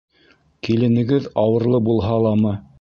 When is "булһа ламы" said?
1.91-2.59